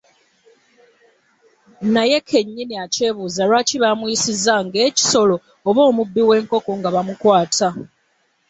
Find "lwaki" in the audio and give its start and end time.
3.49-3.75